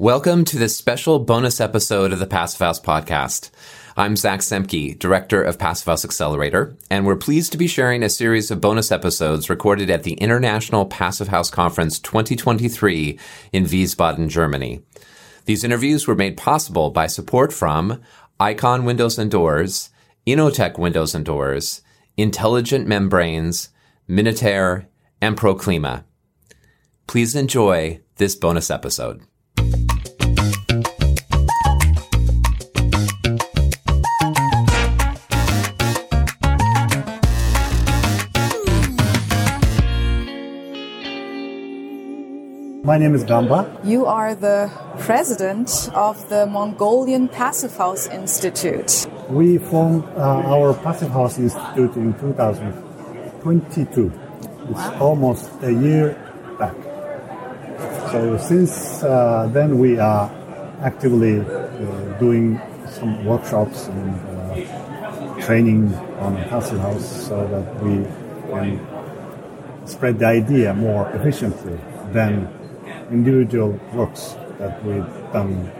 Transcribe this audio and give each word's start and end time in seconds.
Welcome 0.00 0.44
to 0.44 0.56
this 0.56 0.76
special 0.76 1.18
bonus 1.18 1.60
episode 1.60 2.12
of 2.12 2.20
the 2.20 2.26
Passive 2.28 2.60
House 2.60 2.78
podcast. 2.78 3.50
I'm 3.96 4.14
Zach 4.14 4.42
Semke, 4.42 4.96
director 4.96 5.42
of 5.42 5.58
Passive 5.58 5.86
House 5.86 6.04
Accelerator, 6.04 6.76
and 6.88 7.04
we're 7.04 7.16
pleased 7.16 7.50
to 7.50 7.58
be 7.58 7.66
sharing 7.66 8.04
a 8.04 8.08
series 8.08 8.52
of 8.52 8.60
bonus 8.60 8.92
episodes 8.92 9.50
recorded 9.50 9.90
at 9.90 10.04
the 10.04 10.12
International 10.12 10.86
Passive 10.86 11.26
House 11.26 11.50
Conference 11.50 11.98
2023 11.98 13.18
in 13.52 13.64
Wiesbaden, 13.64 14.28
Germany. 14.28 14.82
These 15.46 15.64
interviews 15.64 16.06
were 16.06 16.14
made 16.14 16.36
possible 16.36 16.90
by 16.90 17.08
support 17.08 17.52
from 17.52 18.00
Ikon 18.38 18.84
Windows 18.84 19.18
and 19.18 19.32
Doors, 19.32 19.90
Innotech 20.24 20.78
Windows 20.78 21.12
and 21.12 21.24
Doors, 21.24 21.82
Intelligent 22.16 22.86
Membranes, 22.86 23.70
Minotair, 24.08 24.86
and 25.20 25.36
Proclima. 25.36 26.04
Please 27.08 27.34
enjoy 27.34 27.98
this 28.14 28.36
bonus 28.36 28.70
episode. 28.70 29.22
My 42.84 42.96
name 42.96 43.14
is 43.14 43.24
Ganbaa. 43.24 43.84
You 43.84 44.06
are 44.06 44.36
the 44.36 44.70
president 44.98 45.90
of 45.94 46.28
the 46.28 46.46
Mongolian 46.46 47.28
Passive 47.28 47.76
House 47.76 48.06
Institute. 48.06 49.06
We 49.28 49.58
formed 49.58 50.04
uh, 50.16 50.46
our 50.46 50.74
Passive 50.74 51.10
House 51.10 51.38
Institute 51.38 51.96
in 51.96 52.14
2022. 52.14 54.12
It's 54.70 54.70
wow. 54.70 54.98
almost 55.00 55.50
a 55.62 55.72
year 55.72 56.14
back. 56.58 56.76
So 58.12 58.38
since 58.38 59.02
uh, 59.02 59.48
then, 59.52 59.78
we 59.78 59.98
are 59.98 60.30
actively 60.80 61.40
uh, 61.40 62.18
doing 62.20 62.60
some 62.90 63.24
workshops 63.24 63.88
and 63.88 64.14
uh, 64.14 65.40
training 65.40 65.92
on 66.20 66.36
Passive 66.44 66.78
House 66.78 67.26
so 67.26 67.44
that 67.48 67.82
we 67.82 68.04
can 68.52 68.80
spread 69.86 70.18
the 70.20 70.26
idea 70.26 70.74
more 70.74 71.10
efficiently 71.10 71.76
than 72.12 72.48
individual 73.10 73.78
works 73.92 74.36
that 74.58 74.82
we've 74.84 75.06
done 75.32 75.70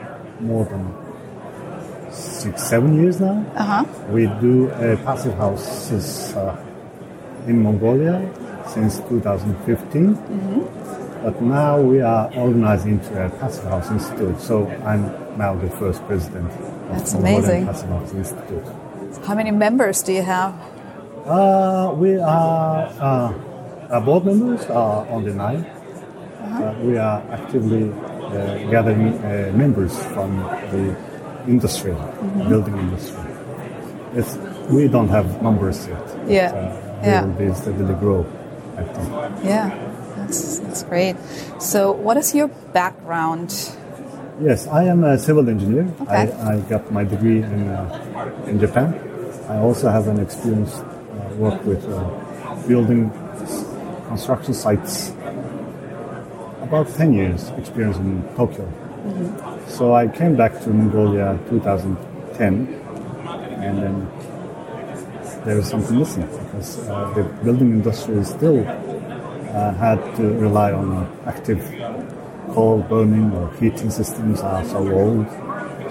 more 0.41 0.65
than 0.65 2.13
six, 2.13 2.63
seven 2.63 2.95
years 3.01 3.21
now. 3.21 3.45
Uh-huh. 3.57 3.85
We 4.11 4.27
do 4.41 4.71
a 4.71 4.97
passive 4.99 5.35
houses 5.35 6.35
uh, 6.35 6.57
in 7.47 7.63
Mongolia 7.63 8.17
since 8.69 8.99
2015. 9.09 10.15
Mm-hmm. 10.15 11.25
But 11.25 11.43
now 11.43 11.81
we 11.81 12.01
are 12.01 12.33
organizing 12.35 13.01
to 13.01 13.27
a 13.27 13.31
passive 13.31 13.65
house 13.65 13.91
institute. 13.91 14.41
So 14.41 14.69
I'm 14.87 15.03
now 15.37 15.55
the 15.57 15.69
first 15.71 16.05
president 16.07 16.51
of 16.53 16.89
That's 16.91 17.15
amazing. 17.15 17.67
Passive 17.67 17.89
House 17.89 18.15
Institute. 18.15 18.65
How 19.27 19.35
many 19.35 19.51
members 19.51 20.03
do 20.03 20.13
you 20.13 20.23
have? 20.23 20.55
Uh, 21.27 21.93
we 21.97 22.19
are 22.19 23.35
uh, 23.91 24.01
board 24.01 24.25
members 24.25 24.65
are 24.67 25.07
on 25.09 25.25
the 25.25 25.35
nine 25.35 25.67
uh, 26.41 26.75
we 26.83 26.97
are 26.97 27.23
actively 27.31 27.91
uh, 27.91 28.71
gathering 28.71 29.15
uh, 29.19 29.53
members 29.55 29.97
from 30.13 30.37
the 30.71 30.97
industry, 31.47 31.93
mm-hmm. 31.93 32.49
building 32.49 32.79
industry. 32.79 33.21
It's, 34.15 34.37
we 34.71 34.89
don't 34.89 35.09
have 35.09 35.43
numbers 35.43 35.87
yet. 35.87 36.05
Yeah. 36.27 36.53
But, 36.53 37.07
yeah. 37.07 37.25
will 37.25 37.33
be 37.35 37.55
steadily 37.55 37.95
grow, 37.95 38.27
I 38.77 38.83
think. 38.83 39.45
Yeah, 39.45 39.71
that's, 40.17 40.59
that's 40.59 40.83
great. 40.83 41.17
So, 41.61 41.93
what 41.93 42.17
is 42.17 42.35
your 42.35 42.49
background? 42.49 43.55
Yes, 44.41 44.67
I 44.69 44.85
am 44.85 45.05
a 45.05 45.19
civil 45.19 45.49
engineer. 45.49 45.93
Okay. 46.01 46.33
I, 46.33 46.55
I 46.55 46.61
got 46.61 46.91
my 46.93 47.05
degree 47.05 47.43
in, 47.43 47.69
uh, 47.69 48.45
in 48.47 48.59
Japan. 48.61 48.95
I 49.49 49.59
also 49.59 49.89
have 49.89 50.09
an 50.09 50.21
experience 50.21 50.75
uh, 50.75 51.35
work 51.37 51.65
with 51.65 51.85
uh, 51.89 52.67
building 52.67 53.11
construction 54.09 54.55
sites 54.55 55.13
about 56.69 56.87
10 56.87 57.15
years 57.15 57.49
experience 57.57 57.97
in 57.97 58.23
Tokyo. 58.37 58.67
Mm-hmm. 58.67 59.71
So 59.71 59.95
I 59.95 60.07
came 60.07 60.37
back 60.37 60.61
to 60.65 60.69
Mongolia 60.69 61.39
2010 61.49 62.69
and 63.65 63.79
then 63.83 63.95
there 65.47 65.57
was 65.57 65.67
something 65.67 65.99
missing 65.99 66.27
because 66.27 66.87
uh, 66.89 67.11
the 67.15 67.23
building 67.43 67.71
industry 67.73 68.23
still 68.23 68.61
uh, 68.69 69.73
had 69.75 69.99
to 70.17 70.25
rely 70.35 70.73
on 70.73 71.09
active 71.25 71.63
coal 72.51 72.83
burning 72.83 73.33
or 73.33 73.51
heating 73.55 73.89
systems 73.89 74.41
are 74.41 74.63
so 74.67 74.81
old. 74.93 75.27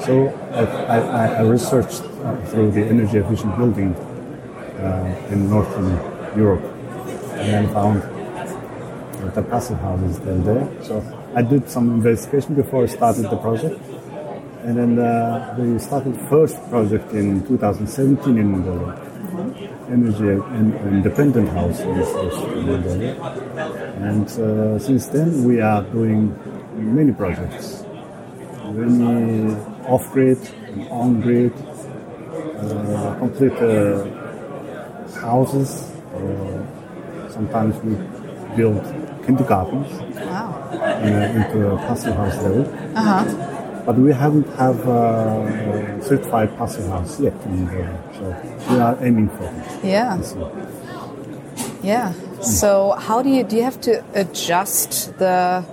So 0.06 0.30
I, 0.54 0.98
I, 0.98 1.26
I 1.38 1.42
researched 1.42 2.04
uh, 2.04 2.38
through 2.46 2.70
the 2.72 2.86
energy 2.86 3.18
efficient 3.18 3.58
building 3.58 3.96
uh, 3.96 5.30
in 5.32 5.50
Northern 5.50 5.90
Europe 6.38 6.66
and 7.34 7.50
then 7.50 7.74
found 7.74 8.17
the 9.34 9.44
passive 9.44 9.80
house 9.80 10.02
is 10.02 10.16
still 10.18 10.40
there. 10.40 10.84
So 10.84 11.04
I 11.36 11.42
did 11.42 11.70
some 11.70 11.90
investigation 11.92 12.56
before 12.56 12.84
I 12.84 12.88
started 12.88 13.24
the 13.24 13.38
project. 13.38 13.80
And 14.64 14.78
then 14.78 15.00
uh, 15.00 15.56
we 15.58 15.80
started 15.80 16.20
first 16.30 16.58
project 16.70 17.14
in 17.14 17.46
2017 17.48 18.38
in 18.38 18.52
Mongolia. 18.52 18.96
Mm-hmm. 18.96 19.94
Energy 19.94 20.32
independent 20.90 21.50
house 21.50 21.80
in 21.80 21.90
Mongolia. 22.66 23.16
And 24.02 24.28
uh, 24.28 24.80
since 24.80 25.08
then 25.08 25.44
we 25.44 25.62
are 25.62 25.84
doing 25.84 26.36
many 26.76 27.14
projects. 27.14 27.84
Many 28.66 29.56
off-grid 29.86 30.40
and 30.68 30.88
on-grid, 30.90 31.54
uh, 31.54 33.16
complete 33.20 33.54
uh, 33.54 34.04
houses. 35.22 35.92
Uh, 36.14 37.30
sometimes 37.30 37.76
we 37.84 37.96
build 38.58 38.84
kindergartens 39.26 39.92
wow. 40.26 40.70
uh, 40.72 41.38
into 41.40 41.58
a 41.70 41.78
passive 41.86 42.16
house 42.16 42.38
level. 42.44 42.64
Uh-huh. 42.96 43.84
But 43.86 43.96
we 43.98 44.12
haven't 44.12 44.48
have 44.58 44.80
uh, 44.88 46.02
certified 46.02 46.50
passive 46.58 46.88
house 46.88 47.20
yet 47.22 47.34
in 47.46 47.66
Mongolia, 47.66 47.98
so 48.18 48.26
we 48.70 48.80
are 48.80 48.98
aiming 49.06 49.30
for 49.30 49.46
it. 49.46 49.86
Yeah. 49.86 50.20
Yeah. 51.82 52.14
So 52.42 52.96
how 53.00 53.22
do 53.22 53.30
you 53.30 53.44
do? 53.44 53.56
You 53.58 53.64
have 53.64 53.80
to 53.82 54.04
adjust 54.14 55.18
the 55.20 55.64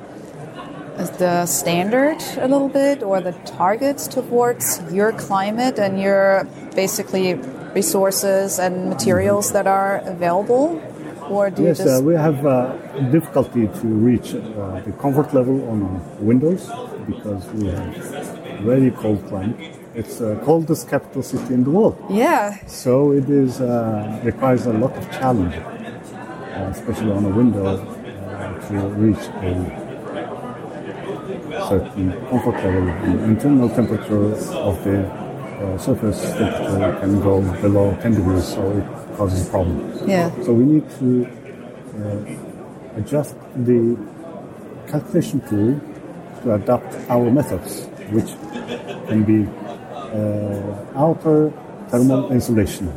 the 1.19 1.45
standard 1.47 2.23
a 2.39 2.47
little 2.47 2.69
bit 2.69 3.03
or 3.03 3.21
the 3.21 3.33
targets 3.59 4.07
towards 4.07 4.81
your 4.93 5.11
climate 5.11 5.77
and 5.79 6.01
your 6.01 6.47
basically 6.77 7.35
resources 7.75 8.61
and 8.61 8.89
materials 8.89 9.51
that 9.53 9.67
are 9.67 9.97
available 10.07 10.81
or 11.31 11.51
do 11.51 11.63
yes, 11.63 11.79
you 11.79 11.85
just... 11.85 12.01
uh, 12.01 12.05
we 12.05 12.15
have 12.15 12.45
uh, 12.47 12.73
difficulty 13.11 13.69
to 13.69 13.87
reach 13.87 14.35
uh, 14.35 14.81
the 14.81 14.93
comfort 14.93 15.33
level 15.35 15.69
on 15.69 16.01
Windows 16.25 16.71
because 17.07 17.47
we 17.53 17.69
have 17.69 17.95
very 18.63 18.91
cold 18.91 19.27
climate. 19.29 19.77
It's 19.95 20.19
the 20.19 20.37
coldest 20.45 20.89
capital 20.89 21.23
city 21.23 21.55
in 21.55 21.65
the 21.65 21.71
world. 21.71 21.97
Yeah. 22.11 22.59
So 22.67 23.13
it 23.13 23.29
is 23.31 23.61
uh, 23.61 24.21
requires 24.25 24.67
a 24.67 24.73
lot 24.73 24.97
of 24.97 25.11
challenge, 25.13 25.55
uh, 25.55 26.71
especially 26.73 27.13
on 27.13 27.25
a 27.25 27.29
window, 27.29 27.67
uh, 27.67 28.69
to 28.69 28.75
reach 28.99 29.25
a 29.43 29.55
certain 31.69 32.13
comfort 32.29 32.57
level. 32.65 32.85
The 32.87 33.25
internal 33.25 33.69
temperature 33.69 34.35
of 34.55 34.83
the 34.85 35.24
surface 35.79 36.21
temperature 36.33 36.99
can 37.01 37.21
go 37.21 37.41
below 37.61 37.97
10 38.01 38.15
degrees, 38.15 38.47
so 38.55 38.63
it 38.79 39.17
causes 39.17 39.47
a 39.47 39.51
problem. 39.51 40.09
Yeah. 40.09 40.31
So 40.43 40.53
we 40.53 40.65
need 40.65 40.87
to 40.99 41.09
uh, 42.01 42.99
adjust 42.99 43.37
the 43.57 43.97
calculation 44.89 45.41
tool 45.49 45.81
to 46.43 46.55
adapt 46.55 46.95
our 47.11 47.31
methods, 47.31 47.87
which 48.11 48.31
can 49.09 49.25
be 49.25 49.49
uh, 50.15 51.01
outer 51.05 51.53
thermal 51.89 52.33
insulation 52.33 52.89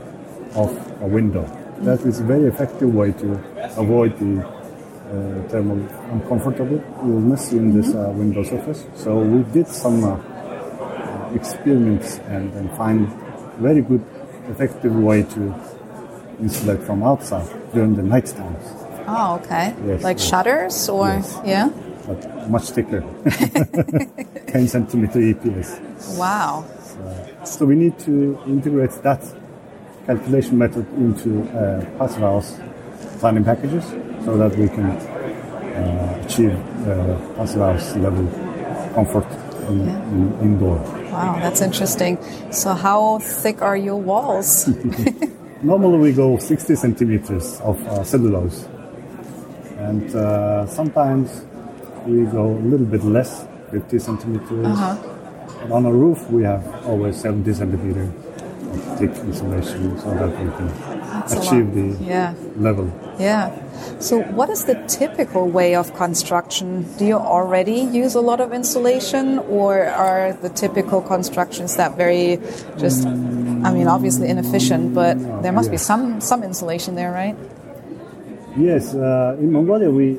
of 0.55 0.69
a 1.01 1.07
window. 1.07 1.45
That 1.79 2.01
is 2.01 2.19
a 2.19 2.23
very 2.23 2.45
effective 2.45 2.93
way 2.93 3.11
to 3.13 3.27
avoid 3.77 4.17
the 4.17 4.41
uh, 4.41 5.47
thermal 5.49 5.79
uncomfortable 6.11 6.83
illness 7.01 7.51
in 7.53 7.79
this 7.79 7.93
uh, 7.95 8.11
window 8.13 8.43
surface. 8.43 8.85
So 8.95 9.19
we 9.19 9.43
did 9.53 9.67
some 9.67 10.03
experiments 11.35 12.17
and, 12.27 12.53
and 12.53 12.71
find 12.77 13.07
very 13.59 13.81
good 13.81 14.03
effective 14.49 14.95
way 14.95 15.23
to 15.23 15.53
insulate 16.39 16.81
from 16.83 17.03
outside 17.03 17.47
during 17.73 17.95
the 17.95 18.03
night 18.03 18.27
times. 18.27 18.63
Oh, 19.07 19.39
okay. 19.43 19.73
Yes, 19.85 20.03
like 20.03 20.17
yes. 20.17 20.27
shutters 20.27 20.89
or 20.89 21.07
Yes. 21.07 21.39
yeah. 21.45 21.69
But 22.05 22.49
much 22.49 22.69
thicker, 22.69 23.01
10 24.47 24.67
centimeter 24.67 25.19
EPS. 25.19 26.17
Wow. 26.17 26.63
So 27.43 27.65
we 27.65 27.75
need 27.75 27.97
to 27.99 28.39
integrate 28.47 28.91
that 29.03 29.21
calculation 30.05 30.57
method 30.57 30.87
into 30.93 31.43
uh, 31.49 31.83
passive 31.97 32.21
house 32.21 32.57
planning 33.19 33.43
packages 33.43 33.83
so 34.23 34.37
that 34.37 34.55
we 34.57 34.67
can 34.69 34.91
uh, 34.91 36.23
achieve 36.25 36.53
uh, 36.87 37.35
passive 37.35 37.59
house 37.59 37.95
level 37.97 38.25
comfort 38.93 39.27
in, 39.69 39.87
in, 39.87 40.39
indoor. 40.41 40.79
Wow, 41.17 41.39
that's 41.39 41.61
interesting. 41.61 42.17
So, 42.51 42.73
how 42.73 43.19
thick 43.19 43.61
are 43.61 43.75
your 43.75 43.97
walls? 43.97 44.67
Normally, 45.63 45.97
we 45.97 46.13
go 46.13 46.37
60 46.37 46.75
centimeters 46.75 47.59
of 47.61 47.81
uh, 47.87 48.03
cellulose, 48.03 48.65
and 49.77 50.13
uh, 50.15 50.67
sometimes 50.67 51.43
we 52.05 52.25
go 52.25 52.53
a 52.53 52.61
little 52.61 52.85
bit 52.85 53.03
less, 53.03 53.47
50 53.71 53.99
centimeters. 53.99 54.65
Uh-huh. 54.67 55.63
And 55.63 55.73
on 55.73 55.85
a 55.85 55.91
roof, 55.91 56.29
we 56.29 56.43
have 56.43 56.63
always 56.85 57.19
70 57.19 57.51
centimeters 57.53 58.09
of 58.09 58.99
thick 58.99 59.11
insulation 59.25 59.99
so 59.99 60.13
that 60.13 60.29
we 60.29 60.51
can 60.51 60.69
achieve 61.33 61.73
the 61.73 62.03
Yeah. 62.03 62.33
level. 62.59 62.87
Yeah. 63.19 63.49
So, 63.99 64.21
what 64.21 64.49
is 64.49 64.65
the 64.65 64.75
typical 64.87 65.47
way 65.47 65.75
of 65.75 65.93
construction? 65.95 66.85
Do 66.97 67.05
you 67.05 67.15
already 67.17 67.81
use 67.81 68.15
a 68.15 68.21
lot 68.21 68.39
of 68.41 68.51
insulation, 68.53 69.39
or 69.49 69.85
are 69.85 70.33
the 70.33 70.49
typical 70.49 71.01
constructions 71.01 71.75
that 71.77 71.95
very 71.97 72.39
just, 72.77 73.05
I 73.05 73.69
mean, 73.73 73.87
obviously 73.87 74.29
inefficient, 74.29 74.93
but 74.93 75.17
there 75.41 75.51
must 75.51 75.69
be 75.71 75.77
some 75.77 76.21
some 76.21 76.43
insulation 76.43 76.95
there, 76.95 77.11
right? 77.11 77.35
Yes, 78.57 78.93
uh, 78.95 79.35
in 79.39 79.51
Mongolia 79.51 79.89
we 79.89 80.17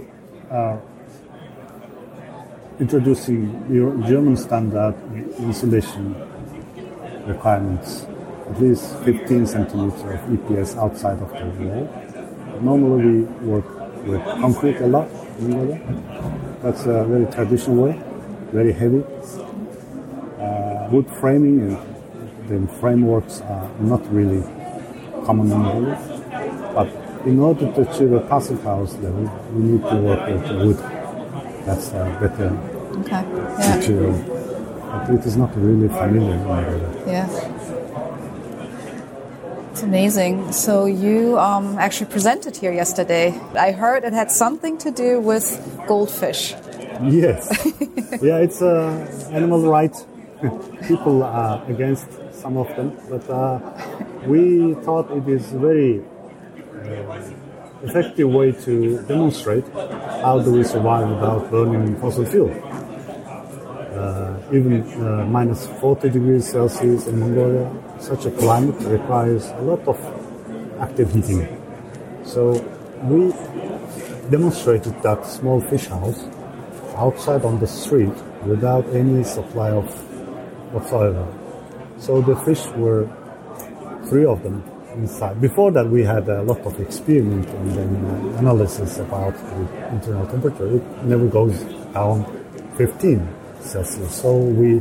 are 0.51 0.79
introducing 2.81 3.51
Euro- 3.71 3.97
German 4.07 4.37
standard 4.37 4.95
insulation 5.39 6.15
requirements, 7.27 8.07
at 8.51 8.61
least 8.61 8.97
15 9.05 9.47
centimeters 9.47 10.01
of 10.01 10.21
EPS 10.31 10.77
outside 10.79 11.21
of 11.21 11.31
the 11.33 11.65
wall. 11.67 11.89
Normally 12.61 13.05
we 13.05 13.23
work 13.47 13.65
with 14.07 14.23
concrete 14.41 14.77
a 14.81 14.87
lot 14.87 15.09
in 15.39 15.51
Mongolia. 15.51 15.81
That's 16.63 16.83
a 16.87 17.05
very 17.05 17.27
traditional 17.27 17.85
way, 17.85 18.01
very 18.53 18.73
heavy. 18.73 19.05
Uh, 20.41 20.89
wood 20.91 21.09
framing 21.21 21.61
and 22.49 22.69
the 22.69 22.73
frameworks 22.75 23.41
are 23.43 23.71
not 23.81 24.01
really 24.13 24.43
common 25.25 25.51
in 25.53 25.59
Mongolia. 25.59 26.73
But 26.75 27.27
in 27.27 27.39
order 27.41 27.71
to 27.73 27.81
achieve 27.91 28.13
a 28.13 28.21
passive 28.21 28.63
house 28.63 28.95
level, 28.97 29.25
we 29.53 29.63
need 29.63 29.83
to 29.83 29.97
work 29.97 30.27
with 30.27 30.51
wood. 30.65 30.79
That's 31.67 31.89
a 31.91 32.17
better 32.21 32.51
Okay. 33.01 33.23
Yeah. 33.23 33.77
material. 33.77 34.13
But 34.91 35.11
it 35.11 35.27
is 35.27 35.37
not 35.37 35.55
really 35.57 35.89
familiar 35.89 36.33
in 36.35 36.45
Mongolia. 36.47 37.05
Yeah. 37.07 37.58
It's 39.79 39.85
amazing. 39.85 40.51
So 40.51 40.87
you 40.87 41.39
um, 41.39 41.79
actually 41.79 42.11
presented 42.11 42.57
here 42.57 42.73
yesterday. 42.73 43.29
I 43.55 43.71
heard 43.71 44.03
it 44.03 44.13
had 44.13 44.29
something 44.29 44.77
to 44.79 44.91
do 44.91 45.21
with 45.21 45.47
goldfish. 45.87 46.57
Yes. 47.01 47.47
yeah, 48.21 48.39
it's 48.39 48.61
uh, 48.61 49.31
animal 49.31 49.71
rights. 49.71 50.05
People 50.89 51.23
are 51.23 51.65
against 51.71 52.09
some 52.33 52.57
of 52.57 52.67
them, 52.75 52.99
but 53.09 53.31
uh, 53.31 53.61
we 54.27 54.75
thought 54.83 55.13
it 55.13 55.29
is 55.29 55.47
very 55.53 56.03
uh, 56.03 57.23
effective 57.85 58.29
way 58.29 58.51
to 58.51 59.01
demonstrate 59.07 59.69
how 60.25 60.41
do 60.43 60.55
we 60.55 60.65
survive 60.65 61.09
without 61.09 61.49
burning 61.53 61.95
fossil 62.01 62.25
fuel. 62.27 62.51
Even 64.51 64.83
uh, 65.03 65.27
minus 65.27 65.67
40 65.81 66.09
degrees 66.09 66.51
Celsius 66.51 67.07
in 67.07 67.21
Mongolia, 67.21 67.71
such 67.99 68.25
a 68.25 68.31
climate 68.31 68.81
requires 68.81 69.47
a 69.47 69.61
lot 69.61 69.87
of 69.87 69.99
active 70.81 71.13
heating. 71.13 71.47
So 72.25 72.53
we 73.03 73.31
demonstrated 74.31 75.03
that 75.03 75.27
small 75.27 75.61
fish 75.61 75.87
house 75.87 76.25
outside 76.97 77.45
on 77.45 77.61
the 77.61 77.67
street 77.67 78.15
without 78.47 78.87
any 78.95 79.23
supply 79.23 79.71
of 79.71 79.85
whatsoever. 80.73 81.27
So 81.99 82.23
the 82.23 82.37
fish 82.37 82.65
were 82.77 83.09
three 84.09 84.25
of 84.25 84.43
them 84.43 84.65
inside. 84.95 85.41
Before 85.41 85.71
that, 85.73 85.87
we 85.89 86.03
had 86.05 86.29
a 86.29 86.43
lot 86.43 86.61
of 86.61 86.81
experiment 86.81 87.49
and 87.49 87.71
then 87.73 88.07
uh, 88.07 88.39
analysis 88.39 88.99
about 88.99 89.35
the 89.35 89.89
internal 89.93 90.27
temperature. 90.27 90.77
It 90.77 91.05
never 91.05 91.27
goes 91.27 91.63
down 91.93 92.25
15 92.77 93.29
So 93.63 94.37
we 94.37 94.81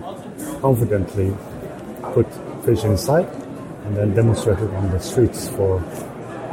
confidently 0.62 1.34
put 2.14 2.28
fish 2.64 2.84
inside 2.84 3.28
and 3.86 3.96
then 3.96 4.14
demonstrated 4.14 4.70
on 4.74 4.92
the 4.92 5.00
streets 5.00 5.48
for 5.50 5.82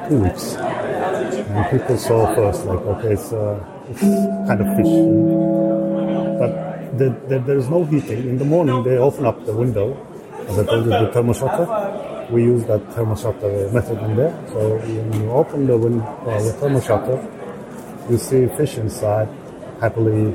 two 0.09 0.19
weeks. 0.23 0.55
And 0.55 1.71
people 1.71 1.97
saw 1.99 2.35
first, 2.35 2.65
like, 2.67 2.79
okay, 2.81 3.13
it's, 3.13 3.33
uh, 3.33 3.59
it's 3.91 4.01
kind 4.01 4.61
of 4.61 4.67
fish. 4.77 4.93
But 6.39 6.99
the, 6.99 7.11
the, 7.29 7.39
there's 7.47 7.69
no 7.69 7.85
heating. 7.85 8.29
In 8.29 8.39
the 8.39 8.45
morning, 8.45 8.83
they 8.83 8.97
open 8.99 9.27
up 9.27 9.45
the 9.47 9.55
window, 9.55 9.97
as 10.49 10.59
I 10.59 10.65
told 10.65 10.85
you, 10.85 10.91
the 10.91 11.11
thermal 11.13 11.35
shutter. 11.35 12.27
We 12.31 12.43
use 12.45 12.65
that 12.67 12.81
thermal 12.95 13.17
shutter 13.17 13.71
method 13.73 13.99
in 14.03 14.17
there. 14.17 14.33
So 14.49 14.77
when 14.79 15.21
you 15.23 15.31
open 15.31 15.67
the, 15.67 15.77
win- 15.77 16.01
uh, 16.01 16.43
the 16.43 16.53
thermal 16.55 16.81
shutter, 16.81 17.19
you 18.11 18.19
see 18.19 18.47
fish 18.57 18.79
inside 18.79 19.29
happily, 19.81 20.33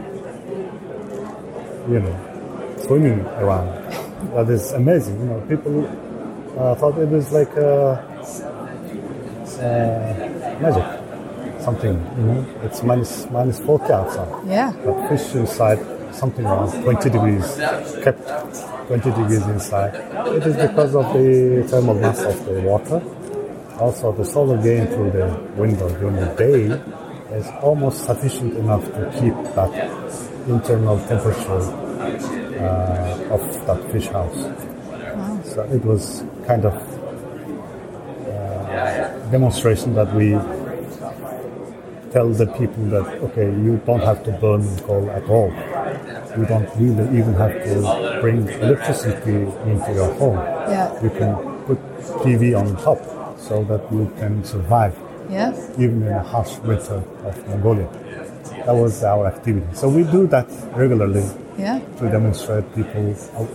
you 1.89 1.99
know, 1.99 2.75
swimming 2.85 3.21
around. 3.41 3.67
That 4.35 4.49
is 4.49 4.71
amazing. 4.73 5.19
You 5.19 5.25
know, 5.25 5.41
people 5.47 5.87
uh, 6.57 6.75
thought 6.75 6.97
it 6.97 7.09
was 7.09 7.31
like 7.31 7.49
uh, 7.57 7.97
uh, 9.57 10.57
magic, 10.61 10.85
something. 11.61 11.95
You 12.17 12.23
know, 12.23 12.45
it's 12.63 12.83
minus 12.83 13.29
minus 13.31 13.59
40 13.59 13.93
outside. 13.93 14.47
Yeah. 14.47 14.71
But 14.85 15.09
fish 15.09 15.35
inside 15.35 15.79
something 16.13 16.45
around 16.45 16.71
20 16.83 17.09
degrees, 17.09 17.55
kept 18.03 18.27
20 18.87 19.09
degrees 19.11 19.45
inside. 19.47 19.95
It 20.35 20.45
is 20.45 20.55
because 20.55 20.95
of 20.95 21.13
the 21.13 21.65
thermal 21.67 21.95
mass 21.95 22.19
of 22.21 22.45
the 22.45 22.61
water. 22.61 23.01
Also, 23.79 24.11
the 24.11 24.25
solar 24.25 24.61
gain 24.61 24.87
through 24.87 25.11
the 25.11 25.27
window 25.55 25.87
during 25.99 26.17
the 26.17 26.35
day 26.35 26.67
is 27.31 27.47
almost 27.61 28.05
sufficient 28.05 28.55
enough 28.57 28.83
to 28.85 29.11
keep 29.19 29.33
that 29.55 29.71
internal 30.47 30.97
temperature 31.07 31.61
uh, 32.59 33.35
of 33.35 33.41
that 33.67 33.91
fish 33.91 34.07
house. 34.07 34.41
So 35.53 35.63
it 35.71 35.83
was 35.85 36.23
kind 36.45 36.65
of 36.65 36.73
uh, 38.27 39.29
demonstration 39.31 39.93
that 39.95 40.13
we 40.15 40.31
tell 42.11 42.29
the 42.29 42.47
people 42.57 42.85
that 42.85 43.05
okay, 43.29 43.45
you 43.45 43.81
don't 43.85 44.01
have 44.01 44.23
to 44.23 44.31
burn 44.31 44.63
coal 44.79 45.09
at 45.11 45.29
all. 45.29 45.51
You 46.37 46.45
don't 46.45 46.69
really 46.77 47.19
even 47.19 47.33
have 47.35 47.53
to 47.53 48.19
bring 48.21 48.47
electricity 48.47 49.45
into 49.69 49.93
your 49.93 50.13
home. 50.15 50.37
Yeah. 50.69 51.03
You 51.03 51.09
can 51.09 51.35
put 51.65 51.79
TV 52.23 52.57
on 52.57 52.75
top 52.77 52.99
so 53.39 53.63
that 53.65 53.91
you 53.91 54.11
can 54.17 54.43
survive 54.43 54.95
Yeah. 55.29 55.53
even 55.77 56.03
in 56.03 56.13
a 56.13 56.23
harsh 56.23 56.57
winter 56.59 57.03
of 57.25 57.47
Mongolia. 57.47 57.87
That 58.65 58.75
was 58.75 59.03
our 59.03 59.27
activity. 59.27 59.65
So 59.73 59.87
we 59.89 60.03
do 60.03 60.27
that 60.27 60.47
regularly 60.75 61.23
Yeah. 61.57 61.79
to 61.99 62.09
demonstrate 62.09 62.65
people, 62.75 63.13
uh, 63.37 63.45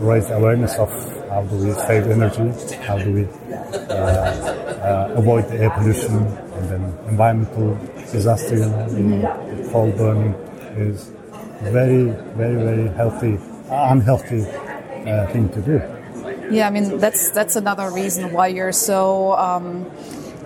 raise 0.00 0.30
awareness 0.30 0.74
of 0.78 0.90
how 1.28 1.42
do 1.42 1.56
we 1.56 1.72
save 1.72 2.08
energy, 2.10 2.48
how 2.86 2.98
do 2.98 3.12
we 3.12 3.24
uh, 3.90 3.94
uh, 3.94 5.12
avoid 5.20 5.48
the 5.48 5.58
air 5.62 5.70
pollution 5.70 6.16
and 6.56 6.64
then 6.70 6.82
environmental 7.08 7.76
disaster, 8.12 8.56
you 8.56 8.64
know, 8.64 9.20
the 9.62 9.68
coal 9.70 9.90
burning 9.92 10.34
is 10.76 11.10
very, 11.62 12.04
very, 12.40 12.56
very 12.56 12.88
healthy, 12.88 13.38
unhealthy 13.70 14.46
uh, 14.46 15.26
thing 15.32 15.48
to 15.50 15.60
do. 15.60 15.82
Yeah, 16.50 16.66
I 16.68 16.70
mean 16.70 16.96
that's 16.98 17.28
that's 17.30 17.56
another 17.56 17.90
reason 17.90 18.32
why 18.32 18.46
you're 18.48 18.72
so 18.72 19.34
um, 19.36 19.84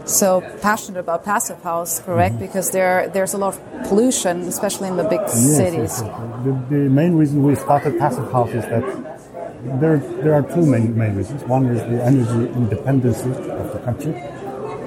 so 0.05 0.41
passionate 0.61 0.99
about 1.01 1.25
passive 1.25 1.63
house, 1.63 2.01
correct? 2.01 2.39
Because 2.39 2.71
there 2.71 3.09
there's 3.09 3.35
a 3.35 3.39
lot 3.39 3.55
of 3.55 3.89
pollution, 3.89 4.43
especially 4.43 4.89
in 4.89 4.97
the 4.97 5.05
big 5.05 5.21
Mm-hmm. 5.21 5.49
Yes, 5.49 5.57
cities. 5.57 5.95
yes, 5.97 6.03
yes. 6.03 6.45
The, 6.45 6.53
the 6.75 6.83
main 6.91 7.15
reason 7.15 7.43
we 7.43 7.55
started 7.55 7.99
passive 7.99 8.31
house 8.33 8.51
is 8.51 8.65
that 8.67 8.85
there, 9.81 9.99
there 10.23 10.35
are 10.35 10.43
two 10.43 10.67
main, 10.67 10.97
main 10.99 11.15
reasons. 11.15 11.43
One 11.45 11.67
is 11.67 11.81
the 11.83 12.03
energy 12.05 12.53
independence 12.53 13.23
of 13.23 13.73
the 13.73 13.81
country. 13.85 14.13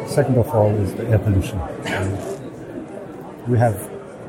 Second 0.07 0.37
of 0.37 0.49
all 0.53 0.69
is 0.75 0.93
the 0.95 1.07
air 1.07 1.19
pollution. 1.19 1.59
And 1.85 2.11
we 3.47 3.57
have 3.57 3.77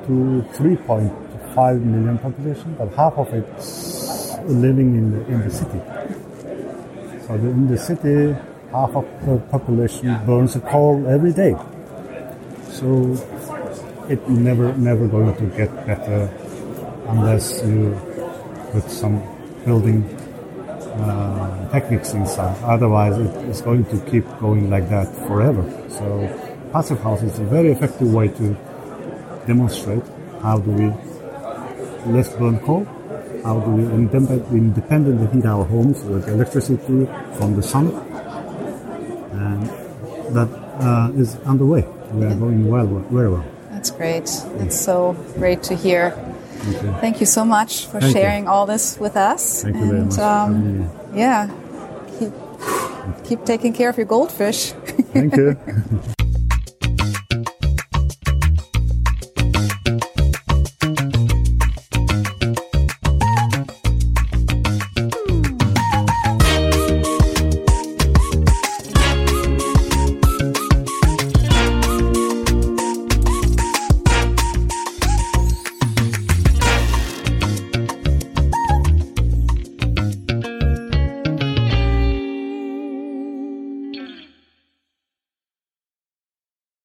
two, 0.07 0.45
3.5 0.55 1.83
million 1.83 2.19
population, 2.19 2.75
but 2.78 2.93
half 2.95 3.14
of 3.19 3.33
it's 3.35 4.38
living 4.47 4.95
in 4.97 5.11
the, 5.12 5.21
in 5.26 5.40
the 5.43 5.50
city. 5.50 5.81
So 7.26 7.37
the, 7.37 7.49
in 7.49 7.66
the 7.66 7.76
city, 7.78 8.37
half 8.76 8.95
of 8.95 9.06
the 9.25 9.38
population 9.50 10.09
burns 10.26 10.54
a 10.54 10.61
coal 10.61 11.06
every 11.09 11.33
day. 11.33 11.54
So 12.78 12.87
it 14.12 14.21
never 14.28 14.66
never 14.76 15.09
going 15.09 15.35
to 15.42 15.47
get 15.56 15.71
better 15.87 16.28
unless 17.09 17.47
you 17.64 17.97
put 18.73 18.90
some 18.90 19.16
building 19.64 20.04
uh, 21.00 21.73
techniques 21.73 22.12
inside. 22.12 22.56
Otherwise, 22.75 23.16
it 23.26 23.35
is 23.49 23.61
going 23.62 23.85
to 23.87 23.99
keep 24.11 24.26
going 24.45 24.68
like 24.68 24.88
that 24.90 25.09
forever. 25.26 25.64
So 25.88 26.04
passive 26.73 27.00
house 27.00 27.23
is 27.23 27.38
a 27.38 27.45
very 27.45 27.71
effective 27.73 28.12
way 28.12 28.28
to 28.40 28.47
demonstrate 29.47 30.04
how 30.42 30.59
do 30.59 30.71
we 30.71 30.87
less 32.12 32.28
burn 32.37 32.59
coal 32.61 32.85
how 33.47 33.61
do 33.61 33.71
we 33.71 33.85
indep- 33.85 34.50
independently 34.50 35.26
heat 35.33 35.47
our 35.47 35.64
homes 35.64 36.02
with 36.02 36.28
electricity 36.28 37.06
from 37.38 37.54
the 37.54 37.62
sun. 37.62 37.87
And 39.37 39.62
that 40.35 40.49
uh, 40.81 41.11
is 41.21 41.37
underway. 41.40 41.83
We 42.12 42.25
are 42.26 42.35
going 42.35 42.69
well, 42.69 42.87
very 43.11 43.31
well. 43.31 43.45
That's 43.71 43.90
great. 43.90 44.26
That's 44.59 44.78
so 44.81 45.12
great 45.38 45.62
to 45.64 45.75
hear. 45.76 46.11
Thank 46.11 46.83
you. 46.83 46.93
Thank 47.00 47.21
you 47.21 47.26
so 47.26 47.45
much 47.45 47.87
for 47.87 48.00
Thank 48.00 48.14
you. 48.14 48.21
sharing 48.21 48.49
all 48.49 48.66
this 48.66 48.99
with 48.99 49.16
us. 49.16 49.62
Thank 49.62 49.76
you 49.76 49.87
very 49.87 49.99
And, 49.99 50.09
much. 50.09 50.19
Um, 50.19 50.90
yeah, 51.14 51.50
keep, 52.19 52.33
keep 53.25 53.45
taking 53.45 53.73
care 53.73 53.90
of 53.90 53.97
your 53.97 54.07
goldfish. 54.07 54.73
Thank 55.12 55.37
you. 55.37 55.57